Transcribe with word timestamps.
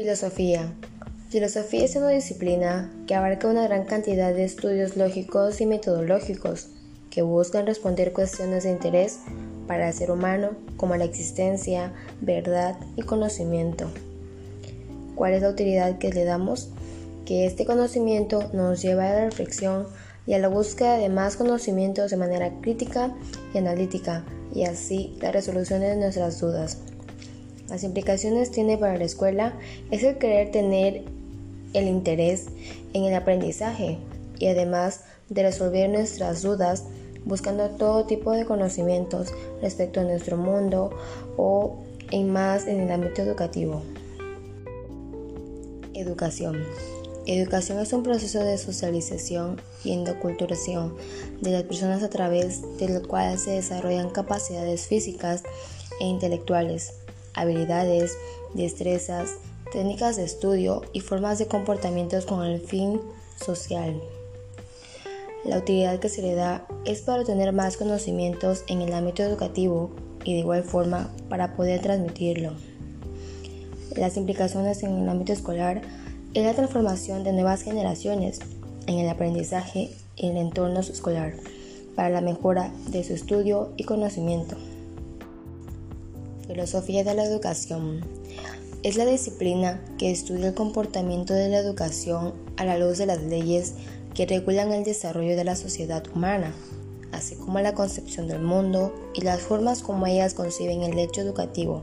Filosofía. 0.00 0.72
Filosofía 1.28 1.84
es 1.84 1.96
una 1.96 2.10
disciplina 2.10 2.88
que 3.08 3.16
abarca 3.16 3.48
una 3.48 3.64
gran 3.64 3.84
cantidad 3.84 4.32
de 4.32 4.44
estudios 4.44 4.96
lógicos 4.96 5.60
y 5.60 5.66
metodológicos 5.66 6.68
que 7.10 7.22
buscan 7.22 7.66
responder 7.66 8.12
cuestiones 8.12 8.62
de 8.62 8.70
interés 8.70 9.18
para 9.66 9.88
el 9.88 9.92
ser 9.92 10.12
humano 10.12 10.50
como 10.76 10.94
la 10.94 11.02
existencia, 11.02 11.92
verdad 12.20 12.78
y 12.94 13.02
conocimiento. 13.02 13.90
¿Cuál 15.16 15.32
es 15.34 15.42
la 15.42 15.50
utilidad 15.50 15.98
que 15.98 16.12
le 16.12 16.24
damos? 16.24 16.68
Que 17.26 17.44
este 17.44 17.66
conocimiento 17.66 18.50
nos 18.52 18.80
lleva 18.80 19.10
a 19.10 19.14
la 19.14 19.24
reflexión 19.24 19.88
y 20.28 20.34
a 20.34 20.38
la 20.38 20.46
búsqueda 20.46 20.96
de 20.98 21.08
más 21.08 21.34
conocimientos 21.34 22.12
de 22.12 22.18
manera 22.18 22.52
crítica 22.60 23.12
y 23.52 23.58
analítica 23.58 24.24
y 24.54 24.62
así 24.62 25.18
la 25.20 25.32
resolución 25.32 25.80
de 25.80 25.96
nuestras 25.96 26.38
dudas. 26.38 26.78
Las 27.68 27.84
implicaciones 27.84 28.50
tiene 28.50 28.78
para 28.78 28.96
la 28.96 29.04
escuela 29.04 29.54
es 29.90 30.02
el 30.02 30.16
querer 30.16 30.50
tener 30.50 31.04
el 31.74 31.86
interés 31.86 32.46
en 32.94 33.04
el 33.04 33.14
aprendizaje 33.14 33.98
y 34.38 34.46
además 34.46 35.02
de 35.28 35.42
resolver 35.42 35.90
nuestras 35.90 36.42
dudas 36.42 36.84
buscando 37.24 37.68
todo 37.70 38.06
tipo 38.06 38.32
de 38.32 38.46
conocimientos 38.46 39.34
respecto 39.60 40.00
a 40.00 40.04
nuestro 40.04 40.38
mundo 40.38 40.90
o 41.36 41.76
en 42.10 42.32
más 42.32 42.66
en 42.66 42.80
el 42.80 42.90
ámbito 42.90 43.20
educativo. 43.20 43.82
Educación. 45.92 46.56
Educación 47.26 47.78
es 47.80 47.92
un 47.92 48.02
proceso 48.02 48.42
de 48.42 48.56
socialización 48.56 49.60
y 49.84 49.92
endoculturación 49.92 50.94
de 51.42 51.50
las 51.50 51.64
personas 51.64 52.02
a 52.02 52.08
través 52.08 52.62
del 52.78 53.06
cual 53.06 53.38
se 53.38 53.50
desarrollan 53.50 54.08
capacidades 54.08 54.86
físicas 54.86 55.42
e 56.00 56.06
intelectuales 56.06 56.94
habilidades, 57.34 58.16
destrezas, 58.54 59.34
técnicas 59.72 60.16
de 60.16 60.24
estudio 60.24 60.82
y 60.92 61.00
formas 61.00 61.38
de 61.38 61.46
comportamientos 61.46 62.26
con 62.26 62.44
el 62.44 62.60
fin 62.60 63.00
social. 63.36 64.00
La 65.44 65.58
utilidad 65.58 65.98
que 66.00 66.08
se 66.08 66.22
le 66.22 66.34
da 66.34 66.66
es 66.84 67.02
para 67.02 67.20
obtener 67.20 67.52
más 67.52 67.76
conocimientos 67.76 68.64
en 68.66 68.82
el 68.82 68.92
ámbito 68.92 69.22
educativo 69.22 69.90
y 70.24 70.34
de 70.34 70.40
igual 70.40 70.64
forma 70.64 71.10
para 71.28 71.54
poder 71.54 71.80
transmitirlo. 71.80 72.52
Las 73.96 74.16
implicaciones 74.16 74.82
en 74.82 74.98
el 74.98 75.08
ámbito 75.08 75.32
escolar 75.32 75.82
es 76.34 76.44
la 76.44 76.54
transformación 76.54 77.24
de 77.24 77.32
nuevas 77.32 77.62
generaciones 77.62 78.40
en 78.86 78.98
el 78.98 79.08
aprendizaje 79.08 79.90
y 80.16 80.28
el 80.28 80.36
entorno 80.36 80.80
escolar 80.80 81.34
para 81.94 82.10
la 82.10 82.20
mejora 82.20 82.72
de 82.90 83.02
su 83.04 83.14
estudio 83.14 83.72
y 83.76 83.84
conocimiento. 83.84 84.56
Filosofía 86.48 87.04
de 87.04 87.12
la 87.12 87.24
educación. 87.24 88.00
Es 88.82 88.96
la 88.96 89.04
disciplina 89.04 89.84
que 89.98 90.10
estudia 90.10 90.48
el 90.48 90.54
comportamiento 90.54 91.34
de 91.34 91.50
la 91.50 91.58
educación 91.58 92.32
a 92.56 92.64
la 92.64 92.78
luz 92.78 92.96
de 92.96 93.04
las 93.04 93.22
leyes 93.22 93.74
que 94.14 94.24
regulan 94.24 94.72
el 94.72 94.82
desarrollo 94.82 95.36
de 95.36 95.44
la 95.44 95.56
sociedad 95.56 96.02
humana, 96.14 96.54
así 97.12 97.34
como 97.34 97.60
la 97.60 97.74
concepción 97.74 98.28
del 98.28 98.40
mundo 98.40 98.94
y 99.14 99.20
las 99.20 99.42
formas 99.42 99.82
como 99.82 100.06
ellas 100.06 100.32
conciben 100.32 100.82
el 100.84 100.98
hecho 100.98 101.20
educativo 101.20 101.82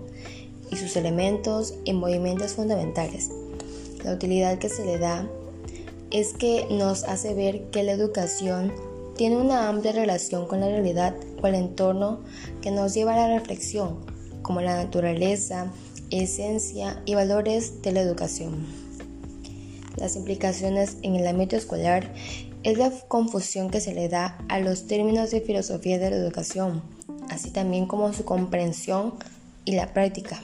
y 0.72 0.78
sus 0.78 0.96
elementos 0.96 1.76
y 1.84 1.94
movimientos 1.94 2.54
fundamentales. 2.54 3.30
La 4.04 4.14
utilidad 4.14 4.58
que 4.58 4.70
se 4.70 4.84
le 4.84 4.98
da 4.98 5.30
es 6.10 6.34
que 6.34 6.66
nos 6.72 7.04
hace 7.04 7.36
ver 7.36 7.66
que 7.70 7.84
la 7.84 7.92
educación 7.92 8.74
tiene 9.16 9.38
una 9.38 9.70
amplia 9.70 9.92
relación 9.92 10.48
con 10.48 10.62
la 10.62 10.70
realidad 10.70 11.14
o 11.44 11.46
el 11.46 11.54
entorno 11.54 12.22
que 12.64 12.72
nos 12.72 12.96
lleva 12.96 13.14
a 13.14 13.28
la 13.28 13.38
reflexión 13.38 14.15
como 14.46 14.62
la 14.62 14.76
naturaleza, 14.76 15.72
esencia 16.12 17.02
y 17.06 17.16
valores 17.16 17.82
de 17.82 17.92
la 17.92 18.02
educación. 18.02 18.68
Las 19.98 20.16
implicaciones 20.16 20.98
en 21.02 21.16
el 21.16 21.26
ámbito 21.26 21.56
escolar 21.56 22.14
es 22.62 22.78
la 22.78 22.92
confusión 23.08 23.72
que 23.72 23.82
se 23.82 23.96
le 23.96 24.08
da 24.08 24.38
a 24.48 24.60
los 24.60 24.86
términos 24.86 25.32
de 25.32 25.42
filosofía 25.42 25.98
de 25.98 26.12
la 26.12 26.18
educación, 26.18 26.84
así 27.28 27.50
también 27.50 27.88
como 27.88 28.14
su 28.14 28.24
comprensión 28.24 29.16
y 29.66 29.72
la 29.72 29.94
práctica. 29.94 30.40